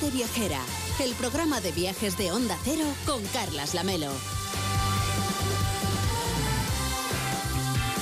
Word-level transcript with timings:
Gente 0.00 0.16
Viajera, 0.16 0.60
el 1.00 1.12
programa 1.14 1.60
de 1.60 1.72
viajes 1.72 2.16
de 2.16 2.32
Onda 2.32 2.56
Cero 2.64 2.84
con 3.04 3.22
Carlas 3.26 3.74
Lamelo. 3.74 4.10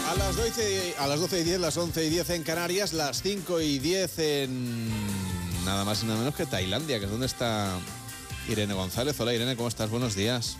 A 0.08 0.14
las, 0.14 0.36
12, 0.36 0.94
a 0.96 1.06
las 1.08 1.18
12 1.18 1.40
y 1.40 1.44
10, 1.44 1.60
las 1.60 1.76
11 1.76 2.04
y 2.04 2.10
10 2.10 2.30
en 2.30 2.42
Canarias, 2.44 2.92
las 2.92 3.22
5 3.22 3.60
y 3.60 3.78
10 3.80 4.18
en 4.18 4.88
nada 5.64 5.84
más 5.84 6.02
y 6.02 6.06
nada 6.06 6.18
menos 6.18 6.36
que 6.36 6.46
Tailandia, 6.46 6.98
que 7.00 7.06
es 7.06 7.10
donde 7.10 7.26
está 7.26 7.76
Irene 8.48 8.74
González. 8.74 9.18
Hola 9.18 9.34
Irene, 9.34 9.56
¿cómo 9.56 9.68
estás? 9.68 9.90
Buenos 9.90 10.14
días. 10.14 10.56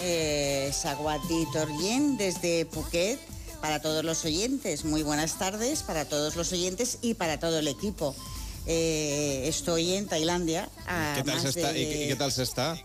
Eh, 0.00 0.70
Saguati 0.74 1.46
Torien 1.52 2.18
desde 2.18 2.66
Phuket 2.66 3.18
para 3.62 3.80
todos 3.80 4.04
los 4.04 4.22
oyentes. 4.26 4.84
Muy 4.84 5.02
buenas 5.02 5.38
tardes 5.38 5.82
para 5.82 6.04
todos 6.04 6.36
los 6.36 6.52
oyentes 6.52 6.98
y 7.00 7.14
para 7.14 7.38
todo 7.38 7.60
el 7.60 7.68
equipo. 7.68 8.14
Eh, 8.66 9.42
estoy 9.46 9.94
en 9.94 10.06
Tailandia. 10.06 10.68
¿Qué 11.16 11.22
tal, 11.22 11.40
se 11.40 11.48
está, 11.48 11.76
¿y, 11.76 12.08
qué, 12.08 12.16
tal 12.16 12.32
se 12.32 12.42
está? 12.42 12.76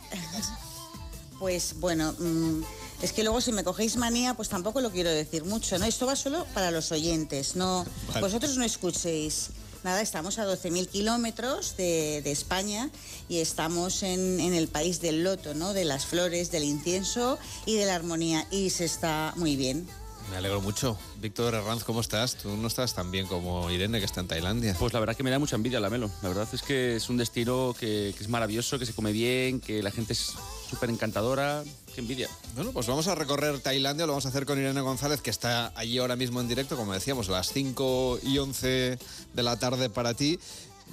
pues 1.39 1.75
bueno, 1.79 2.13
mm, 2.19 2.61
es 3.01 3.13
que 3.13 3.23
luego 3.23 3.39
si 3.39 3.51
me 3.53 3.63
cogéis 3.63 3.95
manía, 3.95 4.33
pues 4.33 4.49
tampoco 4.49 4.81
lo 4.81 4.91
quiero 4.91 5.09
decir 5.09 5.45
mucho, 5.45 5.77
¿no? 5.79 5.85
Esto 5.85 6.05
va 6.05 6.15
solo 6.15 6.45
para 6.53 6.71
los 6.71 6.91
oyentes, 6.91 7.55
no 7.55 7.85
vosotros 8.19 8.57
no 8.57 8.65
escuchéis. 8.65 9.51
Nada, 9.81 10.01
estamos 10.01 10.39
a 10.39 10.45
12.000 10.45 10.89
kilómetros 10.89 11.77
de, 11.77 12.17
España 12.29 12.89
y 13.29 13.39
estamos 13.39 14.03
en, 14.03 14.41
en, 14.41 14.53
el 14.53 14.67
país 14.67 14.99
del 14.99 15.23
loto, 15.23 15.53
¿no? 15.53 15.71
De 15.71 15.85
las 15.85 16.05
flores, 16.05 16.51
del 16.51 16.65
incienso 16.65 17.39
y 17.65 17.77
de 17.77 17.85
la 17.85 17.95
armonía. 17.95 18.45
Y 18.51 18.71
se 18.71 18.83
está 18.83 19.33
muy 19.37 19.55
bien. 19.55 19.87
Me 20.31 20.37
alegro 20.37 20.61
mucho. 20.61 20.97
Víctor 21.19 21.55
Herranz, 21.55 21.83
¿cómo 21.83 22.01
estás? 22.01 22.35
Tú 22.35 22.55
no 22.55 22.67
estás 22.67 22.93
tan 22.93 23.09
bien 23.09 23.25
como 23.25 23.69
Irene, 23.71 23.99
que 23.99 24.05
está 24.05 24.21
en 24.21 24.27
Tailandia. 24.27 24.75
Pues 24.77 24.93
la 24.93 24.99
verdad 24.99 25.15
que 25.15 25.23
me 25.23 25.31
da 25.31 25.39
mucha 25.39 25.55
envidia 25.55 25.79
la 25.79 25.89
Melo. 25.89 26.09
La 26.21 26.29
verdad 26.29 26.47
es 26.53 26.61
que 26.61 26.95
es 26.95 27.09
un 27.09 27.17
destino 27.17 27.75
que, 27.77 28.09
es 28.09 28.29
maravilloso, 28.29 28.77
que 28.77 28.85
se 28.85 28.93
come 28.93 29.11
bien, 29.11 29.59
que 29.59 29.81
la 29.81 29.91
gente 29.91 30.13
es 30.13 30.33
súper 30.69 30.89
encantadora. 30.89 31.63
Qué 31.93 32.01
envidia. 32.01 32.29
Bueno, 32.55 32.71
pues 32.71 32.85
vamos 32.85 33.07
a 33.07 33.15
recorrer 33.15 33.59
Tailandia, 33.59 34.05
lo 34.05 34.11
vamos 34.11 34.25
a 34.27 34.29
hacer 34.29 34.45
con 34.45 34.59
Irene 34.59 34.81
González, 34.81 35.21
que 35.21 35.31
está 35.31 35.71
allí 35.75 35.97
ahora 35.97 36.15
mismo 36.15 36.39
en 36.41 36.47
directo, 36.47 36.77
como 36.77 36.93
decíamos, 36.93 37.27
a 37.29 37.33
las 37.33 37.51
5 37.51 38.19
y 38.23 38.37
11 38.37 38.99
de 39.33 39.43
la 39.43 39.57
tarde 39.57 39.89
para 39.89 40.13
ti 40.13 40.39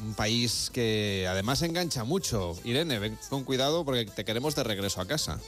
un 0.05 0.15
país 0.15 0.71
que 0.73 1.27
además 1.29 1.63
engancha 1.63 2.05
mucho. 2.05 2.55
Irene, 2.65 2.99
ven 2.99 3.19
con 3.31 3.45
cuidado 3.45 3.85
porque 3.85 4.05
te 4.07 4.25
queremos 4.25 4.55
de 4.55 4.65
regreso 4.65 5.01
a 5.01 5.07
casa. 5.07 5.41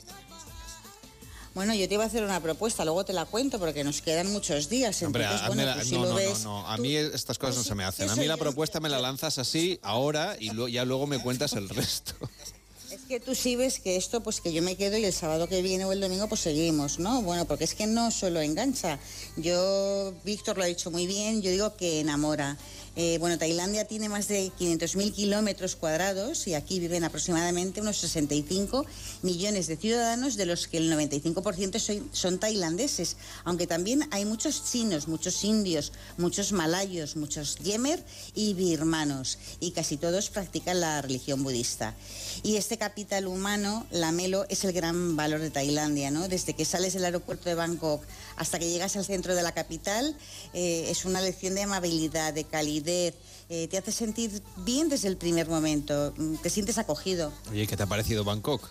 Bueno, 1.55 1.75
yo 1.75 1.89
te 1.89 1.95
iba 1.95 2.05
a 2.05 2.07
hacer 2.07 2.23
una 2.23 2.41
propuesta, 2.41 2.85
luego 2.85 3.05
te 3.05 3.13
la 3.13 3.25
cuento 3.25 3.59
porque 3.59 3.85
nos 3.85 4.01
quedan 4.01 4.31
muchos 4.33 4.69
días. 4.69 5.03
Hombre, 5.03 5.27
pues 5.47 5.91
no, 5.93 6.05
no, 6.05 6.39
no, 6.45 6.67
a 6.69 6.77
mí 6.77 6.95
estas 6.95 7.39
cosas 7.39 7.57
no 7.57 7.63
se 7.65 7.75
me 7.75 7.85
hacen. 7.85 8.09
A 8.09 8.17
mí 8.17 8.27
la 8.27 8.37
propuesta 8.37 8.81
me 8.81 8.89
la 8.89 8.99
lanzas 8.99 9.39
así 9.39 9.79
ahora 9.83 10.37
y 10.39 10.51
ya 10.73 10.85
luego 10.85 11.07
me 11.07 11.19
cuentas 11.19 11.55
el 11.55 11.69
resto. 11.69 12.15
Es 12.91 13.03
que 13.03 13.21
tú 13.21 13.35
sí 13.35 13.55
ves 13.55 13.81
que 13.81 13.97
esto, 13.97 14.23
pues 14.23 14.41
que 14.41 14.51
yo 14.51 14.63
me 14.63 14.75
quedo 14.75 14.97
y 14.97 15.05
el 15.05 15.13
sábado 15.13 15.47
que 15.47 15.61
viene 15.61 15.85
o 15.85 15.93
el 15.93 16.01
domingo, 16.01 16.27
pues 16.27 16.41
seguimos, 16.41 16.99
¿no? 16.99 17.21
Bueno, 17.21 17.45
porque 17.45 17.65
es 17.65 17.75
que 17.75 17.87
no 17.87 18.11
solo 18.11 18.41
engancha. 18.41 18.99
Yo, 19.37 20.15
Víctor 20.25 20.57
lo 20.57 20.63
ha 20.63 20.67
dicho 20.67 20.91
muy 20.91 21.07
bien, 21.07 21.43
yo 21.43 21.51
digo 21.51 21.77
que 21.77 22.01
enamora. 22.01 22.57
Eh, 23.01 23.19
bueno, 23.21 23.39
Tailandia 23.39 23.85
tiene 23.85 24.09
más 24.09 24.27
de 24.27 24.51
500.000 24.59 25.13
kilómetros 25.13 25.77
cuadrados 25.77 26.49
y 26.49 26.55
aquí 26.55 26.81
viven 26.81 27.05
aproximadamente 27.05 27.81
unos 27.81 27.99
65 27.99 28.85
millones 29.23 29.69
de 29.69 29.77
ciudadanos, 29.77 30.37
de 30.37 30.47
los 30.47 30.67
que 30.67 30.79
el 30.79 30.93
95% 30.93 32.09
son, 32.11 32.41
tailandeses, 32.41 33.17
aunque 33.45 33.69
también 33.69 34.09
hay 34.11 34.25
muchos 34.25 34.65
chinos, 34.73 35.07
muchos 35.07 35.45
indios, 35.45 35.93
muchos 36.17 36.51
malayos, 36.51 37.15
muchos 37.15 37.59
yemer 37.59 38.03
y 38.35 38.55
birmanos, 38.55 39.39
y 39.61 39.71
casi 39.71 39.97
todos 39.97 40.29
practican 40.31 40.81
la 40.81 41.01
religión 41.01 41.45
budista. 41.45 41.95
Y 42.43 42.57
este 42.57 42.79
capital 42.79 43.29
humano, 43.29 43.87
la 43.93 44.11
Melo, 44.11 44.45
es 44.49 44.65
el 44.65 44.73
gran 44.73 45.15
valor 45.15 45.39
de 45.39 45.51
Tailandia, 45.51 46.11
¿no? 46.11 46.27
Desde 46.27 46.55
que 46.55 46.65
sales 46.65 46.95
del 46.95 47.05
aeropuerto 47.05 47.49
de 47.49 47.55
Bangkok 47.55 48.03
hasta 48.35 48.59
que 48.59 48.69
llegas 48.69 48.97
al 48.97 49.05
centro 49.05 49.37
de 49.37 49.43
la 49.45 49.53
capital, 49.53 50.17
eh, 50.53 50.87
es 50.91 51.05
una 51.05 51.21
lección 51.21 51.55
de 51.55 51.63
amabilidad, 51.63 52.33
de 52.33 52.43
calidez. 52.89 53.15
Eh, 53.51 53.67
te 53.69 53.79
hace 53.79 53.93
sentir 53.93 54.43
bien 54.59 54.91
desde 54.91 55.09
el 55.09 55.17
primer 55.17 55.49
momento, 55.49 56.13
mm, 56.17 56.37
te 56.37 56.51
sientes 56.51 56.77
acogido. 56.77 57.33
Oye, 57.51 57.67
¿qué 57.67 57.77
te 57.77 57.83
ha 57.83 57.87
parecido 57.87 58.23
Bangkok? 58.23 58.69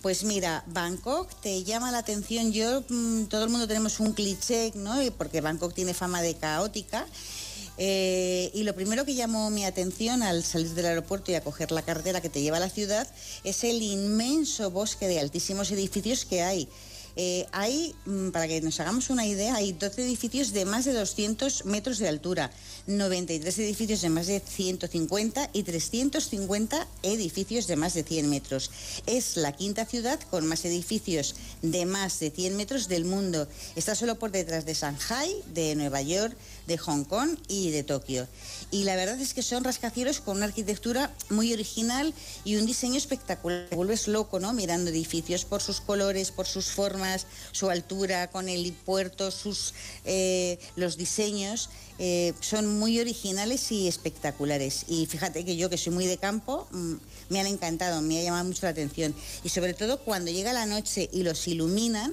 Pues 0.00 0.24
mira, 0.24 0.64
Bangkok 0.66 1.28
te 1.42 1.62
llama 1.62 1.92
la 1.92 1.98
atención. 1.98 2.52
Yo, 2.52 2.82
mm, 2.88 3.24
todo 3.24 3.44
el 3.44 3.50
mundo 3.50 3.68
tenemos 3.68 4.00
un 4.00 4.14
cliché, 4.14 4.72
¿no? 4.74 4.94
Porque 5.18 5.42
Bangkok 5.42 5.74
tiene 5.74 5.92
fama 5.92 6.22
de 6.22 6.36
caótica. 6.36 7.06
Eh, 7.76 8.50
y 8.54 8.62
lo 8.62 8.74
primero 8.74 9.04
que 9.04 9.14
llamó 9.14 9.50
mi 9.50 9.66
atención 9.66 10.22
al 10.22 10.42
salir 10.42 10.70
del 10.70 10.86
aeropuerto 10.86 11.32
y 11.32 11.34
a 11.34 11.42
coger 11.42 11.72
la 11.72 11.82
carretera 11.82 12.22
que 12.22 12.28
te 12.30 12.40
lleva 12.40 12.56
a 12.56 12.60
la 12.60 12.68
ciudad 12.68 13.06
es 13.44 13.64
el 13.64 13.80
inmenso 13.82 14.70
bosque 14.70 15.06
de 15.06 15.20
altísimos 15.20 15.70
edificios 15.70 16.24
que 16.24 16.42
hay. 16.42 16.68
Eh, 17.16 17.46
hay, 17.52 17.94
mm, 18.06 18.30
para 18.30 18.46
que 18.46 18.60
nos 18.60 18.78
hagamos 18.80 19.10
una 19.10 19.26
idea, 19.26 19.56
hay 19.56 19.72
12 19.72 20.02
edificios 20.02 20.52
de 20.52 20.64
más 20.64 20.84
de 20.84 20.92
200 20.92 21.64
metros 21.64 21.98
de 21.98 22.08
altura, 22.08 22.50
93 22.86 23.58
edificios 23.58 24.00
de 24.00 24.08
más 24.08 24.26
de 24.26 24.40
150 24.40 25.50
y 25.52 25.62
350 25.62 26.86
edificios 27.02 27.66
de 27.66 27.76
más 27.76 27.94
de 27.94 28.04
100 28.04 28.30
metros. 28.30 28.70
Es 29.06 29.36
la 29.36 29.52
quinta 29.52 29.86
ciudad 29.86 30.20
con 30.30 30.46
más 30.46 30.64
edificios 30.64 31.34
de 31.62 31.86
más 31.86 32.20
de 32.20 32.30
100 32.30 32.56
metros 32.56 32.88
del 32.88 33.04
mundo. 33.04 33.48
Está 33.76 33.94
solo 33.94 34.18
por 34.18 34.30
detrás 34.30 34.64
de 34.64 34.74
Shanghai, 34.74 35.34
de 35.52 35.74
Nueva 35.74 36.02
York, 36.02 36.36
de 36.66 36.78
Hong 36.78 37.04
Kong 37.04 37.36
y 37.48 37.70
de 37.70 37.82
Tokio. 37.82 38.28
Y 38.70 38.84
la 38.84 38.94
verdad 38.96 39.20
es 39.20 39.34
que 39.34 39.42
son 39.42 39.64
rascacielos 39.64 40.20
con 40.20 40.36
una 40.36 40.46
arquitectura 40.46 41.12
muy 41.28 41.52
original 41.52 42.14
y 42.44 42.56
un 42.56 42.66
diseño 42.66 42.96
espectacular. 42.96 43.68
Te 43.68 43.76
vuelves 43.76 44.06
loco, 44.06 44.38
¿no? 44.38 44.52
Mirando 44.52 44.90
edificios 44.90 45.44
por 45.44 45.60
sus 45.60 45.80
colores, 45.80 46.30
por 46.30 46.46
sus 46.46 46.66
formas, 46.66 46.99
su 47.52 47.70
altura, 47.70 48.30
con 48.30 48.48
el 48.48 48.72
puerto, 48.72 49.30
sus, 49.30 49.74
eh, 50.04 50.58
los 50.76 50.96
diseños. 50.96 51.70
Eh, 51.98 52.32
son 52.40 52.78
muy 52.78 52.98
originales 52.98 53.70
y 53.72 53.86
espectaculares. 53.86 54.84
Y 54.88 55.06
fíjate 55.06 55.44
que 55.44 55.56
yo, 55.56 55.68
que 55.68 55.76
soy 55.76 55.92
muy 55.92 56.06
de 56.06 56.16
campo, 56.16 56.66
mm, 56.70 56.94
me 57.28 57.40
han 57.40 57.46
encantado, 57.46 58.00
me 58.00 58.18
ha 58.18 58.22
llamado 58.22 58.44
mucho 58.44 58.60
la 58.62 58.70
atención. 58.70 59.14
Y 59.44 59.50
sobre 59.50 59.74
todo 59.74 60.00
cuando 60.00 60.30
llega 60.30 60.52
la 60.52 60.66
noche 60.66 61.08
y 61.12 61.22
los 61.22 61.46
iluminan, 61.46 62.12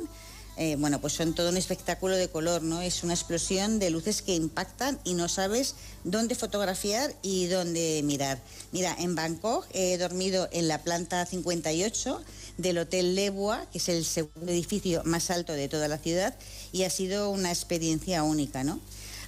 eh, 0.58 0.76
bueno, 0.76 1.00
pues 1.00 1.14
son 1.14 1.36
todo 1.36 1.50
un 1.50 1.58
espectáculo 1.58 2.16
de 2.16 2.30
color, 2.30 2.64
¿no? 2.64 2.82
Es 2.82 3.04
una 3.04 3.14
explosión 3.14 3.78
de 3.78 3.92
luces 3.92 4.24
que 4.24 4.34
impactan 4.34 5.00
y 5.04 5.14
no 5.14 5.30
sabes 5.30 5.76
dónde 6.04 6.34
fotografiar 6.34 7.14
y 7.22 7.46
dónde 7.46 8.02
mirar. 8.04 8.42
Mira, 8.72 8.96
en 8.98 9.14
Bangkok 9.14 9.68
he 9.72 9.98
dormido 10.00 10.50
en 10.52 10.68
la 10.68 10.84
planta 10.84 11.26
58 11.28 12.22
del 12.58 12.80
Hotel 12.80 13.14
Lebua, 13.14 13.68
que 13.72 13.78
es 13.78 13.88
el 13.88 14.04
segundo 14.04 14.52
edificio 14.52 15.04
más 15.06 15.30
alto 15.30 15.54
de 15.54 15.70
toda 15.70 15.88
la 15.88 16.00
ciudad, 16.00 16.36
y 16.72 16.84
ha 16.84 16.90
sido 16.90 17.30
una 17.30 17.50
experiencia 17.52 18.24
única, 18.24 18.64
¿no? 18.64 18.80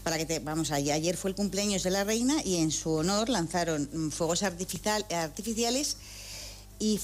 Para 0.03 0.18
que 0.18 0.25
te, 0.25 0.39
vamos, 0.39 0.72
allá, 0.72 0.95
ayer 0.95 1.16
fue 1.16 1.29
el 1.29 1.35
cumpleaños 1.35 1.84
de 1.84 1.91
la 1.91 2.03
reina 2.03 2.41
y 2.44 2.57
en 2.57 2.72
su 2.72 2.91
honor 2.91 3.29
lanzaron 3.29 4.12
fuegos 4.12 4.41
artificiales 4.41 5.97
y 6.79 7.00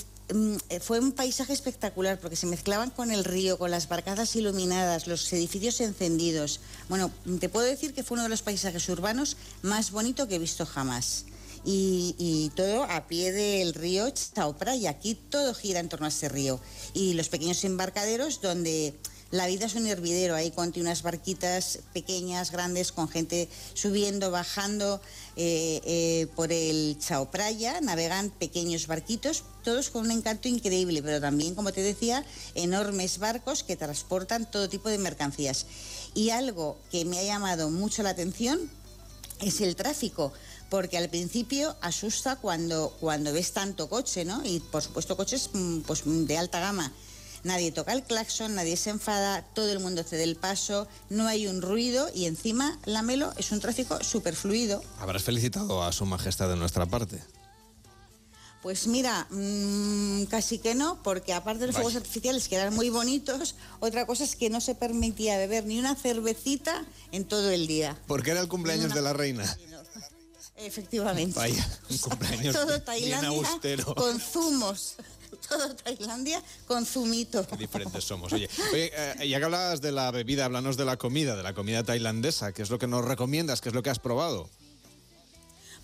fue 0.81 0.99
un 0.99 1.11
paisaje 1.11 1.53
espectacular 1.53 2.19
porque 2.19 2.35
se 2.35 2.47
mezclaban 2.47 2.89
con 2.89 3.11
el 3.11 3.23
río, 3.23 3.57
con 3.57 3.71
las 3.71 3.87
barcadas 3.87 4.35
iluminadas, 4.35 5.07
los 5.07 5.31
edificios 5.33 5.81
encendidos. 5.81 6.61
Bueno, 6.89 7.11
te 7.39 7.49
puedo 7.49 7.65
decir 7.65 7.93
que 7.93 8.03
fue 8.03 8.15
uno 8.15 8.23
de 8.23 8.29
los 8.29 8.41
paisajes 8.41 8.89
urbanos 8.89 9.37
más 9.61 9.91
bonitos 9.91 10.27
que 10.27 10.35
he 10.35 10.39
visto 10.39 10.65
jamás. 10.65 11.25
Y, 11.67 12.51
todo 12.55 12.83
a 12.83 13.07
pie 13.07 13.31
del 13.31 13.73
río 13.73 14.07
Chaupra 14.11 14.75
y 14.75 14.85
aquí 14.85 15.15
todo 15.15 15.55
gira 15.55 15.79
en 15.79 15.89
torno 15.89 16.05
a 16.05 16.09
ese 16.09 16.29
río. 16.29 16.59
Y 16.93 17.13
los 17.13 17.29
pequeños 17.29 17.63
embarcaderos 17.63 18.39
donde 18.41 18.93
la 19.35 19.47
vida 19.47 19.65
es 19.65 19.75
un 19.75 19.85
hervidero, 19.85 20.35
ahí 20.35 20.51
con 20.51 20.73
unas 20.77 21.03
barquitas 21.03 21.79
pequeñas, 21.93 22.51
grandes, 22.51 22.91
con 22.91 23.09
gente 23.09 23.49
subiendo, 23.73 24.31
bajando 24.31 25.01
eh, 25.35 25.81
eh, 25.85 26.27
por 26.35 26.51
el 26.51 26.97
Chao 26.99 27.29
Praya, 27.29 27.81
navegan 27.81 28.29
pequeños 28.29 28.87
barquitos, 28.87 29.43
todos 29.63 29.89
con 29.89 30.05
un 30.05 30.11
encanto 30.11 30.47
increíble, 30.47 31.03
pero 31.03 31.19
también, 31.19 31.53
como 31.53 31.73
te 31.73 31.81
decía, 31.81 32.25
enormes 32.55 33.17
barcos 33.19 33.63
que 33.63 33.75
transportan 33.75 34.49
todo 34.49 34.69
tipo 34.69 34.89
de 34.89 34.97
mercancías. 34.97 35.65
Y 36.13 36.29
algo 36.29 36.77
que 36.89 37.03
me 37.03 37.19
ha 37.19 37.23
llamado 37.23 37.69
mucho 37.69 38.03
la 38.03 38.11
atención 38.11 38.69
es 39.41 39.59
el 39.59 39.75
tráfico 39.75 40.31
porque 40.69 40.97
al 40.97 41.09
principio 41.09 41.75
asusta 41.81 42.37
cuando, 42.37 42.95
cuando 42.99 43.33
ves 43.33 43.51
tanto 43.51 43.89
coche, 43.89 44.25
¿no? 44.25 44.43
Y 44.45 44.59
por 44.59 44.81
supuesto 44.81 45.15
coches 45.15 45.49
mm, 45.53 45.81
pues, 45.81 46.03
de 46.05 46.37
alta 46.37 46.59
gama 46.59 46.91
nadie 47.45 47.71
toca 47.71 47.93
el 47.93 48.03
claxon, 48.03 48.55
nadie 48.55 48.75
se 48.75 48.89
enfada, 48.89 49.43
todo 49.53 49.71
el 49.71 49.79
mundo 49.79 50.03
cede 50.03 50.23
el 50.23 50.35
paso, 50.35 50.87
no 51.09 51.27
hay 51.27 51.47
un 51.47 51.61
ruido 51.61 52.09
y 52.13 52.25
encima 52.25 52.77
la 52.85 53.01
Melo 53.01 53.33
es 53.37 53.51
un 53.51 53.61
tráfico 53.61 54.03
súper 54.03 54.35
fluido. 54.35 54.83
Habrás 54.99 55.23
felicitado 55.23 55.83
a 55.83 55.91
su 55.93 56.05
majestad 56.05 56.49
de 56.49 56.57
nuestra 56.57 56.85
parte. 56.85 57.21
Pues 58.61 58.87
mira, 58.87 59.27
mm, 59.29 60.23
casi 60.23 60.57
que 60.57 60.73
no, 60.73 61.01
porque 61.03 61.33
aparte 61.33 61.61
de 61.61 61.67
los 61.67 61.75
fuegos 61.75 61.95
artificiales 61.95 62.47
que 62.47 62.55
eran 62.55 62.73
muy 62.73 62.89
bonitos, 62.89 63.53
otra 63.79 64.07
cosa 64.07 64.23
es 64.23 64.35
que 64.35 64.49
no 64.49 64.59
se 64.59 64.73
permitía 64.73 65.37
beber 65.37 65.65
ni 65.65 65.77
una 65.77 65.93
cervecita 65.95 66.83
en 67.11 67.25
todo 67.25 67.51
el 67.51 67.67
día. 67.67 67.95
Porque 68.07 68.31
era 68.31 68.41
el 68.41 68.47
cumpleaños 68.47 68.91
de 68.91 69.03
la 69.03 69.13
reina. 69.13 69.45
Efectivamente. 70.57 71.37
Vaya, 71.37 71.79
un 71.89 71.97
cumpleaños 71.97 72.55
Todo 72.55 72.67
bien 72.67 72.85
Tailandia 72.85 73.29
austero. 73.29 73.93
con 73.93 74.19
zumos. 74.19 74.95
Todo 75.49 75.75
Tailandia 75.75 76.41
con 76.67 76.85
zumito. 76.85 77.45
Qué 77.47 77.57
diferentes 77.57 78.03
somos. 78.03 78.31
Oye, 78.33 78.49
oye 78.73 78.91
eh, 78.95 79.27
ya 79.29 79.37
que 79.39 79.45
hablabas 79.45 79.81
de 79.81 79.91
la 79.91 80.11
bebida, 80.11 80.45
háblanos 80.45 80.77
de 80.77 80.85
la 80.85 80.97
comida, 80.97 81.35
de 81.35 81.43
la 81.43 81.53
comida 81.53 81.83
tailandesa. 81.83 82.51
¿Qué 82.53 82.61
es 82.61 82.69
lo 82.69 82.79
que 82.79 82.87
nos 82.87 83.05
recomiendas? 83.05 83.61
¿Qué 83.61 83.69
es 83.69 83.75
lo 83.75 83.83
que 83.83 83.89
has 83.89 83.99
probado? 83.99 84.49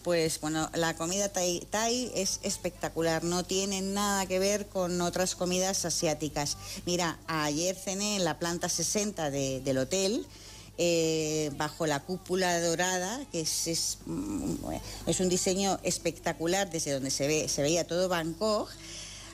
Pues 0.03 0.39
bueno, 0.41 0.67
la 0.73 0.95
comida 0.95 1.29
thai, 1.29 1.59
thai 1.69 2.11
es 2.15 2.39
espectacular, 2.41 3.23
no 3.23 3.43
tiene 3.43 3.81
nada 3.83 4.25
que 4.25 4.39
ver 4.39 4.65
con 4.67 4.99
otras 4.99 5.35
comidas 5.35 5.85
asiáticas. 5.85 6.57
Mira, 6.87 7.19
ayer 7.27 7.75
cené 7.75 8.15
en 8.15 8.23
la 8.25 8.39
planta 8.39 8.67
60 8.67 9.29
de- 9.29 9.61
del 9.61 9.77
hotel, 9.77 10.25
eh, 10.79 11.51
bajo 11.55 11.85
la 11.85 11.99
cúpula 11.99 12.59
dorada, 12.61 13.23
que 13.31 13.41
es, 13.41 13.67
es, 13.67 13.97
mm, 14.07 14.55
es 15.05 15.19
un 15.19 15.29
diseño 15.29 15.79
espectacular 15.83 16.71
desde 16.71 16.93
donde 16.93 17.11
se, 17.11 17.27
ve, 17.27 17.47
se 17.47 17.61
veía 17.61 17.85
todo 17.85 18.09
Bangkok. 18.09 18.71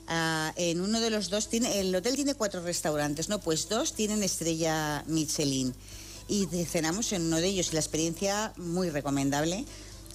Ah, 0.07 0.53
en 0.55 0.79
uno 0.79 1.01
de 1.01 1.09
los 1.09 1.29
dos 1.29 1.49
el 1.51 1.93
hotel 1.93 2.15
tiene 2.15 2.33
cuatro 2.33 2.61
restaurantes, 2.61 3.27
¿no? 3.27 3.39
Pues 3.39 3.67
dos 3.67 3.93
tienen 3.93 4.23
estrella 4.23 5.03
Michelin. 5.07 5.75
Y 6.29 6.45
cenamos 6.65 7.11
en 7.13 7.23
uno 7.23 7.37
de 7.37 7.47
ellos 7.47 7.69
y 7.69 7.73
la 7.73 7.79
experiencia 7.79 8.53
muy 8.57 8.89
recomendable. 8.89 9.65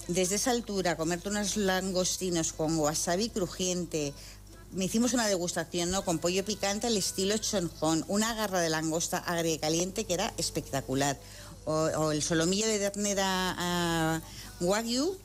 Desde 0.07 0.35
esa 0.35 0.51
altura, 0.51 0.97
comerte 0.97 1.29
unos 1.29 1.57
langostinos 1.57 2.53
con 2.53 2.77
wasabi 2.77 3.29
crujiente. 3.29 4.13
Me 4.71 4.85
hicimos 4.85 5.13
una 5.13 5.27
degustación, 5.27 5.91
¿no? 5.91 6.03
Con 6.03 6.19
pollo 6.19 6.43
picante 6.43 6.87
al 6.87 6.97
estilo 6.97 7.37
chonjón, 7.37 8.03
una 8.07 8.33
garra 8.33 8.59
de 8.59 8.69
langosta 8.69 9.19
agria 9.19 9.53
y 9.53 9.59
caliente 9.59 10.05
que 10.05 10.15
era 10.15 10.33
espectacular. 10.37 11.19
O, 11.65 12.11
el 12.11 12.21
solomillo 12.21 12.67
de 12.67 12.79
ternera 12.79 13.55
ah, 13.57 14.21
wagyu, 14.59 15.15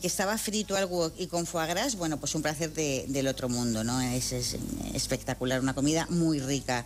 que 0.00 0.06
estaba 0.06 0.36
frito 0.38 0.76
al 0.76 0.84
wok 0.86 1.14
y 1.18 1.26
con 1.28 1.46
foie 1.46 1.66
gras, 1.66 1.96
bueno, 1.96 2.18
pues 2.20 2.34
un 2.34 2.42
placer 2.42 2.72
de- 2.74 3.06
del 3.08 3.26
otro 3.26 3.48
mundo, 3.48 3.82
¿no? 3.84 4.00
Es, 4.00 4.32
es 4.32 4.56
espectacular, 4.94 5.60
una 5.60 5.74
comida 5.74 6.06
muy 6.10 6.40
rica. 6.40 6.84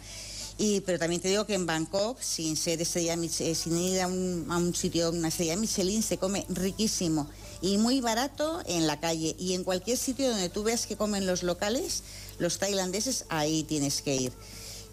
Y, 0.59 0.81
pero 0.81 0.99
también 0.99 1.21
te 1.21 1.29
digo 1.29 1.45
que 1.45 1.53
en 1.55 1.67
Bangkok, 1.67 2.19
sin 2.21 2.57
ser 2.57 2.81
estrella, 2.81 3.15
eh, 3.15 3.55
sin 3.55 3.77
ir 3.77 4.01
a 4.01 4.07
un, 4.07 4.47
a 4.49 4.57
un 4.57 4.75
sitio, 4.75 5.11
una 5.11 5.29
estrella 5.29 5.55
Michelin, 5.57 6.03
se 6.03 6.17
come 6.17 6.47
riquísimo 6.49 7.29
y 7.61 7.77
muy 7.77 8.01
barato 8.01 8.63
en 8.67 8.87
la 8.87 8.99
calle. 8.99 9.37
Y 9.39 9.53
en 9.53 9.65
cualquier 9.65 9.99
sitio 9.99 10.31
donde 10.31 10.49
tú 10.49 10.63
veas 10.63 10.87
que 10.87 10.97
comen 10.97 11.27
los 11.27 11.43
locales, 11.43 12.03
los 12.39 12.59
tailandeses, 12.59 13.27
ahí 13.29 13.65
tienes 13.65 14.01
que 14.01 14.17
ir. 14.17 14.33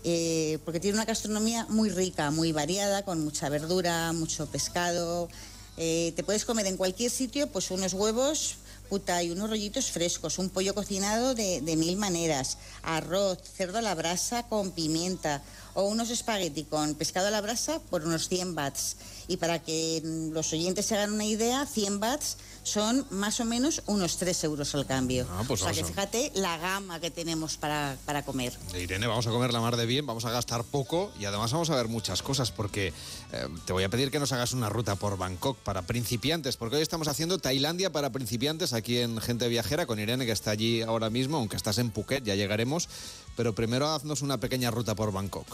Eh, 0.03 0.59
porque 0.65 0.81
tiene 0.81 0.97
una 0.97 1.05
gastronomía 1.05 1.65
muy 1.69 1.89
rica, 1.89 2.29
muy 2.29 2.51
variada, 2.51 3.03
con 3.05 3.23
mucha 3.23 3.47
verdura, 3.47 4.11
mucho 4.11 4.47
pescado. 4.47 5.29
Eh, 5.77 6.13
te 6.15 6.23
puedes 6.23 6.45
comer 6.45 6.67
en 6.67 6.77
cualquier 6.77 7.09
sitio 7.09 7.47
pues 7.47 7.71
unos 7.71 7.93
huevos 7.93 8.57
puta 8.89 9.23
y 9.23 9.31
unos 9.31 9.49
rollitos 9.49 9.89
frescos, 9.89 10.37
un 10.37 10.49
pollo 10.49 10.75
cocinado 10.75 11.33
de, 11.33 11.61
de 11.61 11.75
mil 11.75 11.97
maneras, 11.97 12.59
arroz, 12.83 13.39
cerdo 13.41 13.79
a 13.79 13.81
la 13.81 13.95
brasa 13.95 14.43
con 14.43 14.71
pimienta 14.71 15.41
o 15.73 15.83
unos 15.83 16.09
espagueti 16.09 16.63
con 16.63 16.95
pescado 16.95 17.27
a 17.27 17.31
la 17.31 17.41
brasa 17.41 17.79
por 17.89 18.03
unos 18.03 18.27
100 18.29 18.55
bahts. 18.55 18.97
Y 19.27 19.37
para 19.37 19.59
que 19.59 20.01
mm, 20.03 20.31
los 20.33 20.51
oyentes 20.53 20.85
se 20.85 20.95
hagan 20.95 21.13
una 21.13 21.25
idea, 21.25 21.65
100 21.65 21.99
bahts 21.99 22.37
son 22.63 23.05
más 23.09 23.39
o 23.41 23.45
menos 23.45 23.81
unos 23.87 24.17
3 24.17 24.43
euros 24.45 24.73
al 24.75 24.85
cambio. 24.85 25.25
Ah, 25.31 25.43
pues 25.47 25.61
o 25.61 25.65
sea 25.65 25.73
que 25.73 25.81
a- 25.81 25.85
fíjate 25.85 26.31
la 26.35 26.57
gama 26.57 26.99
que 26.99 27.09
tenemos 27.11 27.57
para, 27.57 27.97
para 28.05 28.23
comer. 28.23 28.53
Irene, 28.77 29.07
vamos 29.07 29.27
a 29.27 29.31
comer 29.31 29.51
la 29.51 29.59
mar 29.61 29.75
de 29.77 29.85
bien, 29.85 30.05
vamos 30.05 30.23
a 30.25 30.31
gastar 30.31 30.63
poco 30.63 31.11
y 31.19 31.25
además 31.25 31.51
vamos 31.51 31.69
a 31.69 31.75
ver 31.75 31.87
muchas 31.89 32.21
cosas 32.21 32.51
porque 32.51 32.93
eh, 33.33 33.47
te 33.65 33.73
voy 33.73 33.83
a 33.83 33.89
pedir 33.89 34.11
que 34.11 34.19
nos 34.19 34.31
hagas 34.31 34.53
una 34.53 34.69
ruta 34.69 34.95
por 34.95 35.17
Bangkok 35.17 35.57
para 35.59 35.81
principiantes, 35.81 36.55
porque 36.57 36.77
hoy 36.77 36.81
estamos 36.81 37.07
haciendo 37.07 37.37
Tailandia 37.37 37.91
para 37.91 38.11
principiantes 38.11 38.71
aquí 38.73 38.97
en 38.99 39.19
Gente 39.19 39.47
Viajera 39.49 39.85
con 39.85 39.99
Irene 39.99 40.25
que 40.25 40.31
está 40.31 40.51
allí 40.51 40.81
ahora 40.81 41.09
mismo, 41.09 41.37
aunque 41.37 41.57
estás 41.57 41.77
en 41.79 41.91
Phuket, 41.91 42.23
ya 42.23 42.35
llegaremos, 42.35 42.87
pero 43.35 43.53
primero 43.53 43.87
haznos 43.89 44.21
una 44.21 44.39
pequeña 44.39 44.71
ruta 44.71 44.95
por 44.95 45.11
Bangkok. 45.11 45.47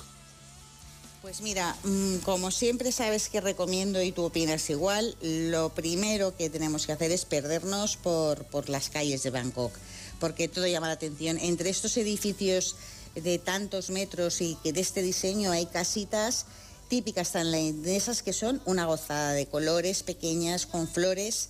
Pues 1.22 1.42
mira, 1.42 1.76
mm, 1.84 2.18
como 2.20 2.50
siempre 2.50 2.92
sabes 2.92 3.28
que 3.28 3.42
recomiendo 3.42 4.02
y 4.02 4.14
tú 4.14 4.24
opinas 4.24 4.70
igual, 4.70 5.18
lo 5.22 5.70
primero 5.70 6.36
que 6.36 6.50
tenemos 6.50 6.86
que 6.86 6.94
hacer 6.94 7.12
es 7.12 7.26
perdernos 7.26 7.98
por, 7.98 8.46
por 8.46 8.70
las 8.70 8.90
calles 8.90 9.24
de 9.24 9.30
Bangkok, 9.30 9.74
porque 10.20 10.48
todo 10.48 10.66
llama 10.66 10.88
la 10.88 10.94
atención. 10.94 11.38
Entre 11.38 11.70
estos 11.70 11.98
edificios 11.98 12.78
de 13.16 13.38
tantos 13.38 13.90
metros 13.90 14.40
y 14.42 14.58
que 14.64 14.72
de 14.72 14.82
este 14.82 15.02
diseño 15.02 15.52
hay 15.52 15.66
casitas 15.66 16.46
típicas 16.88 17.32
tailandesas 17.32 18.24
que 18.24 18.34
son 18.34 18.62
una 18.66 18.86
gozada 18.86 19.34
de 19.34 19.46
colores, 19.46 20.04
pequeñas, 20.04 20.66
con 20.66 20.88
flores. 20.88 21.50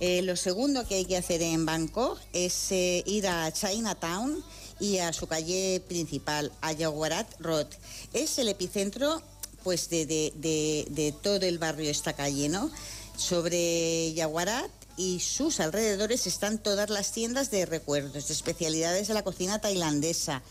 Eh, 0.00 0.22
lo 0.22 0.36
segundo 0.36 0.86
que 0.86 0.94
hay 0.94 1.04
que 1.04 1.16
hacer 1.16 1.42
en 1.42 1.66
Bangkok 1.66 2.18
es 2.32 2.72
eh, 2.72 3.02
ir 3.06 3.26
a 3.26 3.52
Chinatown 3.52 4.42
y 4.80 4.98
a 4.98 5.12
su 5.12 5.26
calle 5.26 5.82
principal, 5.86 6.50
a 6.62 6.72
Yaguarat 6.72 7.28
Road. 7.38 7.66
Es 8.12 8.38
el 8.38 8.48
epicentro 8.48 9.22
pues 9.62 9.90
de, 9.90 10.06
de- 10.06 10.32
de- 10.36 10.86
de 10.88 11.12
todo 11.12 11.44
el 11.46 11.58
barrio 11.58 11.90
esta 11.90 12.14
calle, 12.14 12.48
¿no? 12.48 12.70
Sobre 13.16 14.12
Yaguarat 14.14 14.70
y 14.96 15.20
sus 15.20 15.60
alrededores 15.60 16.26
están 16.26 16.58
todas 16.58 16.88
las 16.90 17.12
tiendas 17.12 17.50
de 17.50 17.66
recuerdos, 17.66 18.26
de 18.28 18.34
especialidades 18.34 19.08
de 19.08 19.14
la 19.14 19.22
cocina 19.22 19.60
tailandesa. 19.60 20.42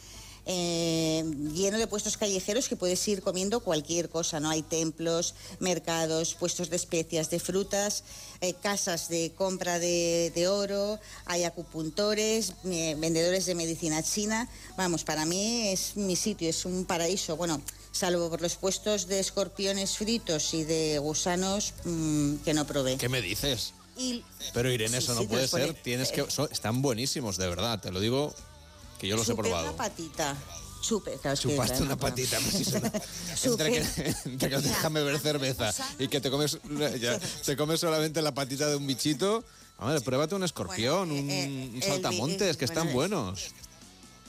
Eh, 0.52 1.24
lleno 1.54 1.78
de 1.78 1.86
puestos 1.86 2.18
callejeros 2.18 2.68
que 2.68 2.76
puedes 2.76 3.08
ir 3.08 3.22
comiendo 3.22 3.60
cualquier 3.60 4.10
cosa, 4.10 4.40
¿no? 4.40 4.50
Hay 4.50 4.64
templos, 4.64 5.36
mercados, 5.60 6.34
puestos 6.34 6.72
de 6.72 6.76
especias, 6.76 7.30
de 7.30 7.40
frutas, 7.40 8.04
eh, 8.42 8.56
casas 8.56 9.10
de 9.10 9.32
compra 9.38 9.78
de, 9.78 10.32
de 10.34 10.48
oro, 10.48 11.00
hay 11.26 11.44
acupuntores, 11.44 12.54
eh, 12.66 12.96
vendedores 12.98 13.46
de 13.46 13.54
medicina 13.54 14.02
china. 14.02 14.50
Vamos, 14.76 15.04
para 15.04 15.24
mí 15.26 15.68
es 15.68 15.96
mi 15.98 16.16
sitio, 16.16 16.50
es 16.50 16.66
un 16.66 16.86
paraíso. 16.86 17.38
Bueno, 17.38 17.62
salvo 17.92 18.28
por 18.32 18.42
los 18.42 18.56
puestos 18.56 19.08
de 19.08 19.20
escorpiones 19.20 19.98
fritos 19.98 20.56
y 20.56 20.64
de 20.64 20.98
gusanos 20.98 21.76
mm, 21.84 22.38
que 22.38 22.56
no 22.56 22.66
probé. 22.66 22.98
¿Qué 22.98 23.08
me 23.10 23.22
dices? 23.22 23.74
Y- 23.98 24.24
Pero 24.54 24.72
Irene, 24.72 24.98
Sí, 24.98 25.04
eso 25.04 25.14
no 25.14 25.28
puede 25.28 25.48
pone- 25.48 25.66
ser, 25.68 25.74
tienes 25.84 26.12
que... 26.12 26.26
son- 26.32 26.50
están 26.52 26.82
buenísimos, 26.82 27.38
de 27.38 27.48
verdad, 27.50 27.80
te 27.80 27.92
lo 27.92 28.00
digo 28.00 28.34
que 29.00 29.08
yo 29.08 29.16
los 29.18 29.28
he 29.30 29.36
probado. 29.36 29.68
una 29.70 29.78
patita. 29.78 30.38
Chupe, 30.82 31.18
claro, 31.22 31.36
que, 31.36 31.42
Chupaste 31.50 31.82
una 31.82 31.90
no 31.92 31.98
patita, 31.98 32.38
pues 32.40 32.68
suena- 32.70 32.92
Chupé. 33.36 33.48
entre 33.68 33.72
que, 33.72 34.16
entre 34.30 34.50
que 34.50 34.58
déjame 34.60 35.04
ver 35.04 35.20
cerveza 35.20 35.74
y 36.00 36.08
que 36.08 36.22
te 36.22 36.32
comes, 36.32 36.58
ya, 37.02 37.20
te 37.20 37.58
comes 37.58 37.82
solamente 37.82 38.22
la 38.22 38.34
patita 38.34 38.68
de 38.70 38.78
un 38.78 38.88
bichito. 38.88 39.44
Hombre, 39.78 40.00
pruébate 40.02 40.36
un 40.36 40.44
escorpión, 40.44 41.10
Bueno, 41.10 41.22
un, 41.24 41.30
eh, 41.30 41.70
un 41.74 41.76
el- 41.76 41.84
saltamontes, 41.84 42.42
el- 42.50 42.58
que 42.58 42.66
están 42.66 42.94
bueno, 42.94 43.24
buenos. 43.24 43.48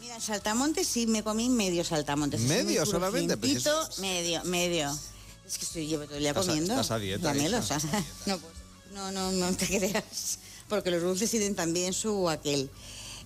Mira, 0.00 0.18
saltamontes 0.20 0.86
sí, 0.88 1.06
me 1.06 1.22
comí 1.22 1.48
medio 1.50 1.84
saltamontes. 1.84 2.40
¿Medio 2.42 2.84
solamente? 2.86 3.36
Pues 3.36 3.56
es- 3.56 3.62
crujientito, 3.62 4.00
medio, 4.02 4.44
medio. 4.44 4.98
Es 5.46 5.56
que 5.58 5.64
estoy 5.64 5.86
llevo 5.86 6.04
todo 6.04 6.16
el 6.16 6.20
día 6.22 6.30
a- 6.32 6.34
comiendo. 6.34 6.72
estás 6.72 6.90
a 6.90 6.98
dieta, 6.98 7.32
sea, 7.62 7.78
no, 8.26 8.38
pues, 8.38 8.52
no, 8.92 9.12
no, 9.12 9.30
no 9.32 9.52
te 9.56 9.66
creas. 9.66 10.38
Porque 10.68 10.90
los 10.90 11.02
dulces 11.02 11.30
tienen 11.30 11.54
también 11.54 11.92
su 11.92 12.28
aquel. 12.28 12.70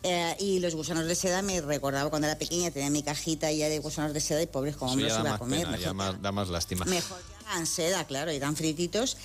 Eh, 0.06 0.36
y 0.38 0.58
los 0.60 0.74
gusanos 0.74 1.06
de 1.06 1.14
seda 1.14 1.40
me 1.40 1.60
recordaba 1.62 2.10
cuando 2.10 2.28
era 2.28 2.38
pequeña, 2.38 2.70
tenía 2.70 2.90
mi 2.90 3.02
cajita 3.02 3.50
ya 3.50 3.70
de 3.70 3.78
gusanos 3.78 4.12
de 4.12 4.20
seda 4.20 4.42
y 4.42 4.46
pobres, 4.46 4.76
como 4.76 4.94
me 4.96 5.02
los 5.04 5.18
iba 5.18 5.34
a 5.34 5.38
comer. 5.38 5.64
pena, 5.64 5.78
ya 5.78 5.94
Mejor 5.94 5.94
más- 5.94 6.22
da 6.22 6.30
más 6.32 6.48
lástima. 6.50 6.84
Mejor 6.84 7.18
que 7.22 7.46
hagan 7.46 7.66
seda, 7.66 8.04
claro, 8.04 8.30
y 8.30 8.38
dan 8.38 8.54
frititos. 8.54 9.16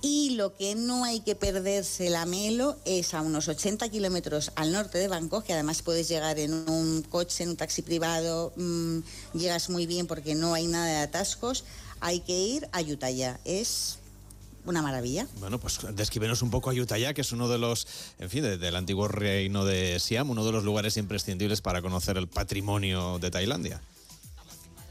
Y 0.00 0.30
lo 0.30 0.54
que 0.56 0.74
no 0.76 1.04
hay 1.04 1.20
que 1.20 1.34
perderse 1.34 2.08
la 2.10 2.24
melo 2.24 2.76
es 2.84 3.14
a 3.14 3.20
unos 3.20 3.48
80 3.48 3.88
kilómetros 3.88 4.52
al 4.56 4.70
norte 4.72 4.98
de 4.98 5.08
Bangkok, 5.08 5.44
que 5.44 5.52
además 5.54 5.82
puedes 5.82 6.08
llegar 6.08 6.38
en 6.38 6.52
un 6.68 7.02
coche, 7.02 7.42
en 7.44 7.50
un 7.50 7.56
taxi 7.56 7.82
privado, 7.82 8.52
mm, 8.56 8.98
llegas 9.34 9.70
muy 9.70 9.86
bien 9.86 10.06
porque 10.08 10.34
no 10.36 10.54
hay 10.54 10.66
nada 10.66 10.86
de 10.86 10.96
atascos. 10.98 11.64
Hay 12.00 12.20
que 12.20 12.38
ir 12.38 12.68
a 12.72 12.78
Ayutthaya. 12.78 13.40
Es 13.44 13.98
una 14.68 14.82
maravilla. 14.82 15.26
Bueno, 15.40 15.58
pues 15.58 15.78
descríbenos 15.94 16.42
un 16.42 16.50
poco 16.50 16.70
Ayutthaya, 16.70 17.14
que 17.14 17.20
es 17.22 17.32
uno 17.32 17.48
de 17.48 17.58
los, 17.58 17.86
en 18.18 18.30
fin, 18.30 18.42
de- 18.42 18.58
del 18.58 18.76
antiguo 18.76 19.08
reino 19.08 19.64
de 19.64 19.98
Siam, 20.00 20.30
uno 20.30 20.44
de 20.44 20.52
los 20.52 20.64
lugares 20.64 20.96
imprescindibles 20.96 21.60
para 21.60 21.82
conocer 21.82 22.16
el 22.16 22.28
patrimonio 22.28 23.18
de 23.18 23.30
Tailandia. 23.30 23.80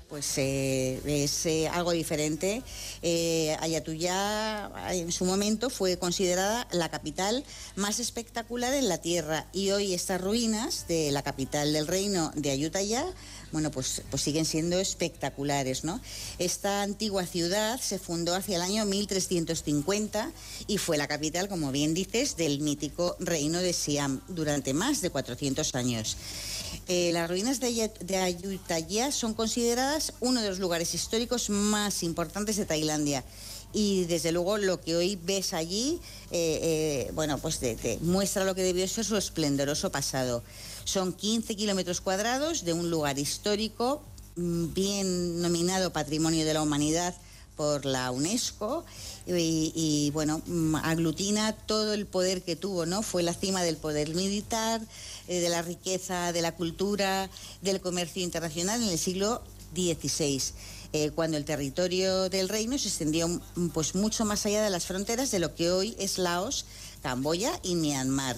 Pues 0.10 0.38
eh, 0.38 1.02
es 1.06 1.46
eh, 1.48 1.68
algo 1.68 1.92
diferente. 1.92 2.64
Eh, 3.02 3.58
Ayutthaya 3.60 4.72
en 4.94 5.12
su 5.12 5.26
momento 5.26 5.70
fue 5.70 5.98
considerada 6.00 6.66
la 6.72 6.88
capital 6.88 7.44
más 7.76 8.00
espectacular 8.00 8.74
en 8.74 8.88
la 8.88 9.00
tierra 9.00 9.48
y 9.52 9.72
hoy 9.72 9.94
estas 9.94 10.22
ruinas 10.22 10.88
de 10.88 11.12
la 11.12 11.24
capital 11.24 11.74
del 11.74 11.88
reino 11.88 12.32
de 12.36 12.52
Ayutthaya 12.52 13.06
bueno, 13.52 13.72
pues, 13.72 14.02
pues 14.10 14.22
siguen 14.24 14.46
siendo 14.46 14.80
espectaculares, 14.80 15.84
¿no? 15.84 16.00
Esta 16.40 16.82
antigua 16.82 17.26
ciudad 17.26 17.80
se 17.80 18.00
fundó 18.00 18.36
hacia 18.36 18.58
el 18.58 18.62
año 18.62 18.86
1350 18.86 20.32
y 20.68 20.78
fue 20.78 20.98
la 20.98 21.08
capital, 21.08 21.48
como 21.48 21.72
bien 21.72 21.94
dices, 21.94 22.36
del 22.38 22.60
mítico 22.60 23.16
reino 23.20 23.60
de 23.60 23.74
Siam 23.74 24.22
durante 24.28 24.74
más 24.74 25.02
de 25.02 25.10
400 25.10 25.76
años. 25.76 26.18
Eh, 26.88 27.12
las 27.14 27.30
ruinas 27.30 27.60
de, 27.60 27.68
Ayut- 27.70 27.98
de 28.00 28.18
Ayutthaya 28.18 29.12
son 29.12 29.34
consideradas 29.34 30.14
uno 30.20 30.42
de 30.42 30.50
los 30.50 30.60
lugares 30.60 30.94
históricos 30.94 31.50
más 31.50 32.04
importantes 32.04 32.56
de 32.58 32.66
Tailandia 32.66 33.24
y 33.74 34.06
desde 34.06 34.32
luego 34.32 34.58
lo 34.58 34.80
que 34.80 34.96
hoy 34.96 35.18
ves 35.22 35.54
allí, 35.54 36.00
eh, 36.32 36.60
eh, 37.08 37.12
bueno, 37.14 37.38
pues 37.38 37.60
te, 37.60 38.00
muestra 38.02 38.46
lo 38.46 38.56
que 38.56 38.64
debió 38.64 38.88
ser 38.88 39.04
su 39.06 39.18
esplendoroso 39.18 39.92
pasado. 39.92 40.42
Son 40.88 41.12
15 41.12 41.58
kilómetros 41.58 42.00
cuadrados 42.00 42.64
de 42.64 42.72
un 42.72 42.90
lugar 42.90 43.20
histórico 43.20 44.02
mm, 44.38 44.74
bien 44.74 45.42
nominado 45.42 45.92
Patrimonio 45.92 46.46
de 46.46 46.54
la 46.54 46.62
Humanidad 46.62 47.14
por 47.58 47.86
la 47.86 48.10
UNESCO 48.10 48.86
y, 49.26 50.12
bueno, 50.14 50.42
mm, 50.46 50.76
aglutina 50.76 51.52
todo 51.52 51.94
el 51.94 52.06
poder 52.06 52.42
que 52.42 52.56
tuvo, 52.56 52.86
¿no? 52.86 53.02
Fue 53.02 53.22
la 53.22 53.34
cima 53.34 53.64
del 53.64 53.76
poder 53.76 54.16
militar, 54.16 54.80
eh, 55.28 55.42
de 55.42 55.50
la 55.50 55.62
riqueza, 55.62 56.32
de 56.32 56.42
la 56.42 56.56
cultura, 56.56 57.30
del 57.62 57.82
comercio 57.82 58.24
internacional 58.24 58.82
en 58.82 58.88
el 58.88 58.98
siglo 58.98 59.42
XVI. 59.76 60.42
Eh, 60.94 61.12
cuando 61.12 61.36
el 61.36 61.44
territorio 61.44 62.30
del 62.30 62.48
reino 62.48 62.78
se 62.78 62.88
extendió 62.88 63.28
mm, 63.28 63.68
pues 63.74 63.94
mucho 63.94 64.24
más 64.24 64.46
allá 64.46 64.64
de 64.64 64.70
las 64.70 64.86
fronteras 64.86 65.32
de 65.32 65.40
lo 65.40 65.54
que 65.54 65.70
hoy 65.70 65.98
es 66.00 66.18
Laos, 66.18 66.64
Camboya 67.04 67.60
y 67.62 67.76
Myanmar. 67.76 68.38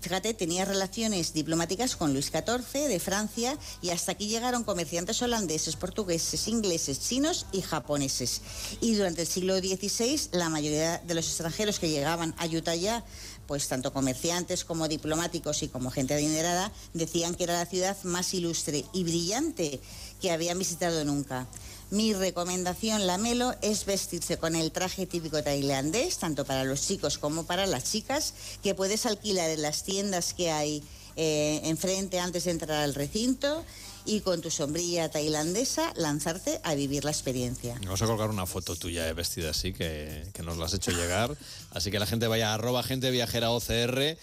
Fíjate, 0.00 0.32
tenía 0.32 0.64
relaciones 0.64 1.34
diplomáticas 1.34 1.94
con 1.94 2.14
Luis 2.14 2.30
XIV 2.32 2.88
de 2.88 3.00
Francia 3.00 3.58
y 3.82 3.90
hasta 3.90 4.12
aquí 4.12 4.28
llegaron 4.28 4.64
comerciantes 4.64 5.20
holandeses, 5.20 5.76
portugueses, 5.76 6.48
ingleses, 6.48 7.00
chinos 7.00 7.44
y 7.52 7.60
japoneses. 7.60 8.40
Y 8.80 8.94
durante 8.94 9.22
el 9.22 9.28
siglo 9.28 9.58
XVI 9.58 10.30
la 10.32 10.48
mayoría 10.48 10.98
de 10.98 11.14
los 11.14 11.26
extranjeros 11.26 11.78
que 11.78 11.90
llegaban 11.90 12.34
a 12.38 12.46
Utah 12.46 13.04
pues 13.46 13.66
tanto 13.66 13.92
comerciantes 13.92 14.64
como 14.64 14.86
diplomáticos 14.86 15.62
y 15.64 15.68
como 15.68 15.90
gente 15.90 16.14
adinerada, 16.14 16.70
decían 16.94 17.34
que 17.34 17.44
era 17.44 17.54
la 17.54 17.66
ciudad 17.66 17.96
más 18.04 18.32
ilustre 18.32 18.84
y 18.92 19.02
brillante 19.02 19.80
que 20.20 20.30
habían 20.30 20.58
visitado 20.58 21.04
nunca. 21.04 21.48
Mi 21.90 22.14
recomendación, 22.14 23.06
Lamelo, 23.08 23.54
es 23.62 23.84
vestirse 23.84 24.36
con 24.36 24.54
el 24.54 24.70
traje 24.70 25.06
típico 25.06 25.42
tailandés, 25.42 26.18
tanto 26.18 26.44
para 26.44 26.62
los 26.62 26.86
chicos 26.86 27.18
como 27.18 27.46
para 27.46 27.66
las 27.66 27.90
chicas, 27.90 28.32
que 28.62 28.76
puedes 28.76 29.06
alquilar 29.06 29.50
en 29.50 29.62
las 29.62 29.82
tiendas 29.82 30.32
que 30.32 30.52
hay 30.52 30.84
eh, 31.16 31.60
enfrente 31.64 32.20
antes 32.20 32.44
de 32.44 32.52
entrar 32.52 32.84
al 32.84 32.94
recinto 32.94 33.64
y 34.04 34.20
con 34.20 34.40
tu 34.40 34.50
sombrilla 34.50 35.10
tailandesa 35.10 35.92
lanzarte 35.96 36.60
a 36.62 36.74
vivir 36.74 37.04
la 37.04 37.10
experiencia. 37.10 37.76
Vamos 37.82 38.00
a 38.02 38.06
colgar 38.06 38.30
una 38.30 38.46
foto 38.46 38.76
tuya 38.76 39.12
vestida 39.12 39.50
así, 39.50 39.72
que, 39.72 40.28
que, 40.32 40.42
nos 40.44 40.58
la 40.58 40.66
has 40.66 40.74
hecho 40.74 40.92
llegar. 40.92 41.36
Así 41.72 41.90
que 41.90 41.98
la 41.98 42.06
gente 42.06 42.28
vaya 42.28 42.52
a 42.52 42.54
arroba 42.54 42.84
gente 42.84 43.10
viajera 43.10 43.50
OCR 43.50 44.16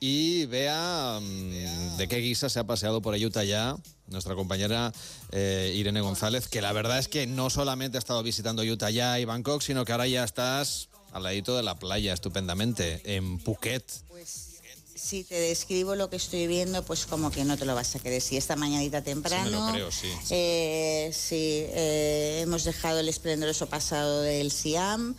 y 0.00 0.46
vea 0.46 1.20
mm, 1.20 1.96
de 1.98 2.08
qué 2.08 2.16
guisa 2.16 2.48
se 2.48 2.58
ha 2.58 2.64
paseado 2.64 3.02
por 3.02 3.14
Utah 3.14 3.44
ya 3.44 3.76
nuestra 4.06 4.34
compañera 4.34 4.92
eh, 5.30 5.72
Irene 5.76 6.00
González, 6.00 6.48
que 6.48 6.60
la 6.60 6.72
verdad 6.72 6.98
es 6.98 7.08
que 7.08 7.26
no 7.26 7.48
solamente 7.48 7.96
ha 7.96 8.00
estado 8.00 8.22
visitando 8.22 8.62
Utah 8.62 8.90
ya 8.90 9.20
y 9.20 9.24
Bangkok, 9.24 9.62
sino 9.62 9.84
que 9.84 9.92
ahora 9.92 10.08
ya 10.08 10.24
estás 10.24 10.88
al 11.12 11.22
ladito 11.22 11.56
de 11.56 11.62
la 11.62 11.78
playa 11.78 12.12
estupendamente, 12.12 13.02
en 13.04 13.38
Phuket. 13.38 13.84
Pues 14.08 14.60
si 14.94 15.24
te 15.24 15.34
describo 15.40 15.94
lo 15.94 16.10
que 16.10 16.16
estoy 16.16 16.46
viendo, 16.46 16.84
pues 16.84 17.06
como 17.06 17.30
que 17.30 17.44
no 17.44 17.56
te 17.56 17.64
lo 17.64 17.74
vas 17.74 17.94
a 17.96 17.98
creer. 18.00 18.20
Si 18.20 18.36
esta 18.36 18.56
mañanita 18.56 19.02
temprano. 19.02 19.44
Sí, 19.44 19.50
me 19.50 19.60
lo 19.60 19.72
creo, 19.72 19.90
sí. 19.90 20.08
Eh, 20.30 21.10
sí, 21.12 21.64
eh, 21.68 22.40
hemos 22.42 22.64
dejado 22.64 23.00
el 23.00 23.08
esplendoroso 23.08 23.66
pasado 23.66 24.22
del 24.22 24.50
Siam 24.50 25.16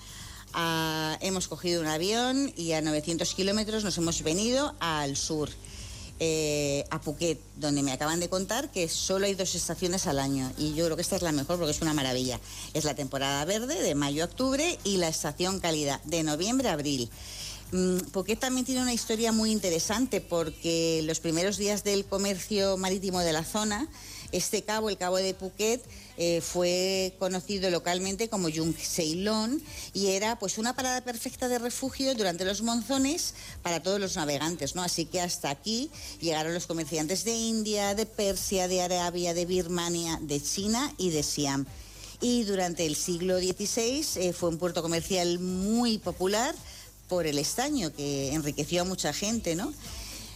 hemos 1.22 1.48
cogido 1.48 1.81
un 1.81 1.88
avión 1.88 2.53
y 2.55 2.74
a 2.74 2.81
900 2.81 3.34
kilómetros 3.34 3.84
nos 3.84 3.98
hemos 3.98 4.22
venido 4.24 4.75
al 4.79 5.15
sur. 5.15 5.50
Eh, 6.24 6.86
a 6.91 7.01
Phuket, 7.01 7.39
donde 7.55 7.81
me 7.81 7.91
acaban 7.91 8.20
de 8.20 8.29
contar 8.29 8.70
que 8.70 8.88
solo 8.88 9.25
hay 9.25 9.34
dos 9.34 9.55
estaciones 9.55 10.05
al 10.05 10.20
año 10.20 10.53
y 10.55 10.75
yo 10.75 10.86
creo 10.86 10.96
que 10.96 11.01
esta 11.01 11.15
es 11.15 11.24
la 11.24 11.31
mejor 11.31 11.58
porque 11.58 11.72
es 11.72 11.81
una 11.81 11.96
maravilla. 11.96 12.39
Es 12.75 12.84
la 12.84 12.93
temporada 12.93 13.43
verde 13.46 13.81
de 13.81 13.96
mayo 13.96 14.22
a 14.22 14.27
octubre 14.27 14.77
y 14.84 14.98
la 14.98 15.08
estación 15.08 15.60
cálida 15.60 16.00
de 16.05 16.22
noviembre 16.22 16.70
a 16.70 16.74
abril. 16.74 17.10
Mm, 17.72 17.98
Phuket 18.12 18.39
también 18.39 18.65
tiene 18.65 18.84
una 18.84 18.93
historia 18.93 19.31
muy 19.31 19.51
interesante 19.51 20.22
porque 20.22 21.01
los 21.05 21.20
primeros 21.20 21.58
días 21.58 21.84
del 21.84 22.05
comercio 22.05 22.77
marítimo 22.77 23.22
de 23.22 23.34
la 23.34 23.43
zona, 23.43 23.88
este 24.31 24.62
cabo, 24.62 24.91
el 24.91 24.98
cabo 24.98 25.17
de 25.17 25.34
Phuket, 25.34 25.81
eh, 26.24 26.40
fue 26.40 27.16
conocido 27.18 27.72
localmente 27.72 28.30
como 28.30 28.48
Yung 28.48 28.75
Ceylon 28.75 29.60
y 29.92 30.10
era 30.10 30.38
pues 30.38 30.60
una 30.60 30.75
parada 30.75 31.01
perfecta 31.01 31.48
de 31.48 31.58
refugio 31.58 32.13
durante 32.13 32.46
los 32.46 32.62
monzones 32.62 33.34
para 33.63 33.82
todos 33.82 34.00
los 34.00 34.18
navegantes, 34.18 34.75
¿no? 34.75 34.84
Así 34.84 35.06
que 35.06 35.20
hasta 35.20 35.50
aquí 35.50 35.90
llegaron 36.20 36.54
los 36.54 36.68
comerciantes 36.68 37.24
de 37.24 37.34
India, 37.34 37.96
de 37.96 38.06
Persia, 38.06 38.68
de 38.68 38.84
Arabia, 38.84 39.34
de 39.34 39.48
Birmania, 39.48 40.20
de 40.22 40.40
China 40.40 40.94
y 41.00 41.10
de 41.10 41.24
Siam. 41.24 41.66
Y 42.22 42.44
durante 42.44 42.86
el 42.86 42.96
siglo 42.96 43.40
XVI 43.40 44.06
eh, 44.18 44.32
fue 44.32 44.50
un 44.50 44.60
puerto 44.60 44.84
comercial 44.84 45.40
muy 45.40 45.98
popular 45.98 46.54
por 47.10 47.25
el 47.25 47.40
estaño 47.40 47.92
que 47.96 48.32
enriqueció 48.32 48.84
a 48.84 48.86
mucha 48.86 49.12
gente, 49.12 49.56
¿no? 49.56 49.74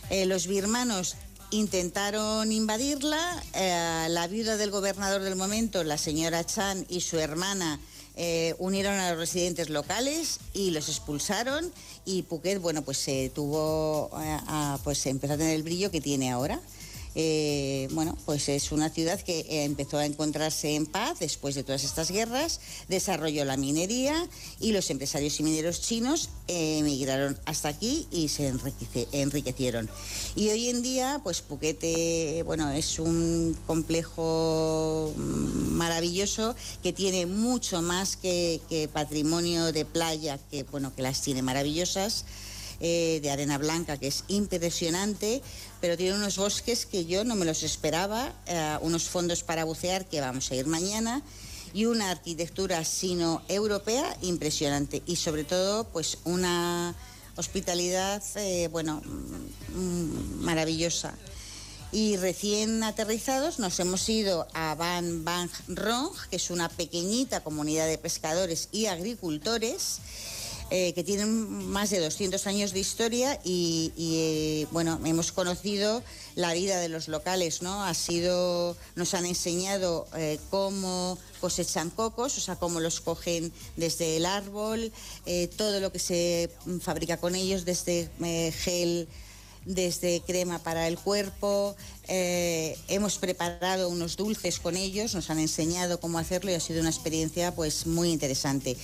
Eh, 0.10 0.26
los 0.26 0.48
birmanos 0.48 1.16
intentaron 1.56 2.52
invadirla. 2.52 3.44
Eh, 3.54 4.08
la 4.10 4.28
viuda 4.28 4.58
del 4.58 4.72
gobernador 4.72 5.22
del 5.22 5.36
momento, 5.36 5.84
la 5.84 5.98
señora 5.98 6.46
Chan, 6.46 6.86
y 6.90 7.02
su 7.02 7.18
hermana 7.18 7.80
eh, 8.16 8.56
unieron 8.60 8.94
a 8.94 9.12
los 9.12 9.20
residentes 9.20 9.70
locales 9.70 10.40
y 10.54 10.72
los 10.72 10.90
expulsaron. 10.90 11.72
Y 12.06 12.24
Phuket, 12.24 12.62
bueno, 12.62 12.82
pues 12.84 12.98
se 12.98 13.32
tuvo, 13.34 14.12
eh, 14.22 14.38
pues 14.84 15.06
empezó 15.06 15.34
a 15.34 15.38
tener 15.38 15.56
el 15.56 15.64
brillo 15.64 15.92
que 15.92 16.02
tiene 16.02 16.32
ahora. 16.32 16.60
Eh, 17.18 17.88
bueno, 17.92 18.18
pues 18.26 18.50
es 18.50 18.74
una 18.74 18.90
ciudad 18.90 19.22
que 19.22 19.40
eh, 19.40 19.64
empezó 19.64 19.98
a 19.98 20.06
encontrarse 20.06 20.76
en 20.76 20.86
paz 20.86 21.20
después 21.20 21.56
de 21.56 21.64
todas 21.64 21.86
estas 21.86 22.12
guerras, 22.12 22.60
desarrolló 22.90 23.46
la 23.46 23.56
minería 23.56 24.28
y 24.60 24.74
los 24.74 24.90
empresarios 24.90 25.40
y 25.40 25.44
mineros 25.44 25.82
chinos 25.82 26.30
emigraron 26.48 27.40
hasta 27.46 27.70
aquí 27.70 28.08
y 28.12 28.28
se 28.28 28.54
enriquecieron. 29.14 29.90
Y 30.36 30.50
hoy 30.50 30.68
en 30.70 30.82
día, 30.82 31.22
pues 31.24 31.42
Phuket, 31.42 31.80
eh, 31.84 32.44
bueno, 32.46 32.70
es 32.72 33.00
un 33.00 33.58
complejo 33.66 35.14
maravilloso 35.16 36.54
que 36.84 36.92
tiene 36.92 37.26
mucho 37.26 37.82
más 37.82 38.18
que, 38.18 38.60
que 38.70 38.90
patrimonio 38.90 39.72
de 39.72 39.86
playa, 39.86 40.38
que 40.52 40.64
bueno, 40.64 40.94
que 40.94 41.02
las 41.02 41.22
tiene 41.22 41.42
maravillosas. 41.42 42.26
Eh, 42.82 43.20
de 43.22 43.32
arena 43.32 43.58
blanca, 43.58 43.98
que 43.98 44.08
es 44.08 44.26
impresionante, 44.28 45.42
pero 45.80 45.96
tiene 45.96 46.18
unos 46.18 46.38
bosques 46.38 46.86
que 46.86 47.06
yo 47.06 47.24
no 47.24 47.36
me 47.36 47.46
los 47.46 47.64
esperaba, 47.64 48.34
eh, 48.48 48.78
unos 48.82 49.04
fondos 49.04 49.44
para 49.44 49.64
bucear 49.64 50.06
que 50.06 50.20
vamos 50.20 50.52
a 50.52 50.56
ir 50.56 50.68
mañana 50.68 51.22
y 51.74 51.86
una 51.86 52.12
arquitectura 52.12 52.84
sino-europea 52.84 54.18
impresionante 54.22 55.02
y 55.06 55.16
sobre 55.16 55.46
todo 55.46 55.86
pues 55.86 56.18
una 56.26 56.94
hospitalidad, 57.38 58.22
eh, 58.36 58.68
bueno, 58.70 59.02
mm, 59.74 60.44
maravillosa. 60.44 61.14
Y 61.94 62.18
recién 62.18 62.84
aterrizados 62.84 63.58
nos 63.58 63.80
hemos 63.80 64.10
ido 64.10 64.48
a 64.54 64.76
Ban 64.76 65.24
Bang 65.24 65.50
Rong, 65.70 66.12
que 66.30 66.36
es 66.36 66.50
una 66.50 66.68
pequeñita 66.68 67.42
comunidad 67.42 67.88
de 67.88 67.98
pescadores 67.98 68.68
y 68.74 68.88
agricultores 68.88 70.00
eh, 70.72 70.94
que 70.94 71.04
tienen 71.04 71.70
más 71.70 71.92
de 71.92 72.00
200 72.00 72.48
años 72.48 72.74
de 72.74 72.80
historia 72.80 73.40
y, 73.44 73.92
eh, 73.98 74.68
bueno, 74.72 75.00
hemos 75.06 75.32
conocido 75.32 76.04
la 76.34 76.54
vida 76.54 76.80
de 76.80 76.90
los 76.90 77.08
locales, 77.08 77.62
¿no? 77.62 77.84
Ha 77.84 77.94
sido, 77.94 78.76
nos 78.96 79.14
han 79.14 79.28
enseñado 79.28 80.08
eh, 80.18 80.40
cómo 80.50 81.20
cosechan 81.40 81.92
cocos, 81.92 82.38
o 82.40 82.42
sea, 82.42 82.56
cómo 82.56 82.80
los 82.80 83.00
cogen 83.00 83.54
desde 83.76 84.18
el 84.18 84.26
árbol, 84.26 84.92
todo 85.56 85.80
lo 85.80 85.92
que 85.92 86.00
se 86.00 86.50
fabrica 86.82 87.18
con 87.18 87.36
ellos, 87.36 87.64
desde 87.66 88.10
gel 88.52 89.08
desde 89.66 90.22
crema 90.22 90.60
para 90.60 90.88
el 90.88 90.98
cuerpo. 90.98 91.76
hemos 92.08 93.18
preparado 93.18 93.90
unos 93.90 94.16
dulces 94.16 94.60
con 94.60 94.78
ellos, 94.78 95.16
nos 95.16 95.30
han 95.30 95.40
enseñado 95.40 96.00
cómo 96.00 96.20
hacerlo 96.20 96.52
y 96.52 96.54
ha 96.54 96.60
sido 96.60 96.82
una 96.82 96.90
experiencia 96.90 97.54
pues 97.54 97.88
muy 97.88 98.12
interesante. 98.12 98.78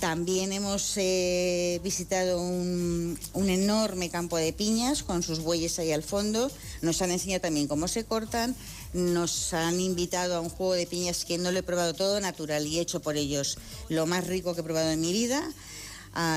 También 0.00 0.50
hemos 0.54 0.94
eh, 0.96 1.78
visitado 1.84 2.40
un, 2.40 3.18
enorme 3.34 4.08
campo 4.08 4.38
de 4.38 4.54
piñas 4.54 5.02
con 5.02 5.22
sus 5.22 5.40
bueyes 5.40 5.78
ahí 5.78 5.92
al 5.92 6.02
fondo. 6.02 6.50
Nos 6.80 7.02
han 7.02 7.10
enseñado 7.10 7.42
también 7.42 7.68
cómo 7.68 7.86
se 7.86 8.04
cortan. 8.04 8.56
Nos 8.94 9.52
han 9.52 9.78
invitado 9.78 10.36
a 10.36 10.40
un 10.40 10.48
juego 10.48 10.72
de 10.72 10.86
piñas 10.86 11.26
que 11.26 11.36
no 11.36 11.52
lo 11.52 11.58
he 11.58 11.62
probado 11.62 11.92
todo 11.92 12.18
natural 12.18 12.66
y 12.66 12.78
hecho 12.78 13.00
por 13.00 13.18
ellos 13.18 13.58
lo 13.90 14.06
más 14.06 14.26
rico 14.26 14.54
que 14.54 14.62
he 14.62 14.64
probado 14.64 14.90
en 14.90 15.02
mi 15.02 15.12
vida. 15.12 15.46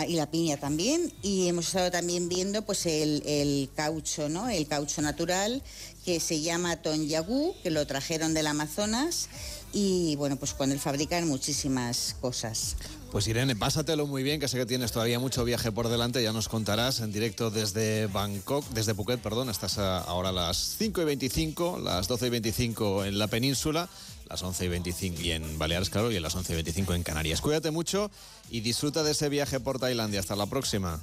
Y 0.07 0.15
la 0.15 0.29
piña 0.29 0.57
también. 0.57 1.11
Y 1.21 1.47
hemos 1.47 1.67
estado 1.67 1.91
también 1.91 2.29
viendo 2.29 2.61
pues 2.61 2.85
el, 2.85 3.69
caucho, 3.75 4.29
¿no? 4.29 4.49
El 4.49 4.67
caucho 4.67 5.01
natural 5.01 5.61
que 6.05 6.19
se 6.19 6.41
llama 6.41 6.77
Tonyagu, 6.77 7.55
que 7.63 7.71
lo 7.71 7.87
trajeron 7.87 8.33
del 8.33 8.47
Amazonas 8.47 9.29
y 9.73 10.15
bueno, 10.17 10.35
pues 10.35 10.53
con 10.53 10.71
él 10.71 10.79
fabrican 10.79 11.27
muchísimas 11.27 12.15
cosas. 12.21 12.75
Pues 13.11 13.27
Irene, 13.27 13.55
pásatelo 13.55 14.05
muy 14.05 14.21
bien, 14.21 14.39
que 14.39 14.47
sé 14.47 14.57
que 14.57 14.65
tienes 14.65 14.91
todavía 14.91 15.19
mucho 15.19 15.43
viaje 15.43 15.71
por 15.71 15.89
delante, 15.89 16.21
ya 16.21 16.31
nos 16.31 16.47
contarás 16.47 16.99
en 16.99 17.11
directo 17.11 17.49
desde 17.49 18.07
Bangkok, 18.07 18.65
desde 18.69 18.93
Phuket, 18.93 19.19
perdón, 19.19 19.49
estás 19.49 19.77
ahora 19.79 20.29
a 20.29 20.31
las 20.31 20.75
5 20.77 21.01
y 21.01 21.05
25, 21.05 21.79
las 21.79 22.07
12 22.07 22.27
y 22.27 22.29
25 22.29 23.05
en 23.05 23.17
la 23.17 23.27
península 23.27 23.89
las 24.33 24.41
11 24.41 24.65
y 24.65 24.67
25 24.67 25.21
y 25.21 25.31
en 25.31 25.59
Baleares, 25.59 25.91
claro, 25.91 26.11
y 26.11 26.17
a 26.17 26.19
las 26.19 26.33
11 26.33 26.53
y 26.53 26.55
25 26.55 26.95
en 26.95 27.03
Canarias. 27.03 27.39
Cuídate 27.39 27.69
mucho 27.69 28.09
y 28.49 28.61
disfruta 28.61 29.03
de 29.03 29.11
ese 29.11 29.29
viaje 29.29 29.59
por 29.59 29.77
Tailandia. 29.77 30.21
Hasta 30.21 30.35
la 30.35 30.47
próxima. 30.47 30.99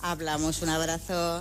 Hablamos, 0.00 0.62
un 0.62 0.70
abrazo. 0.70 1.38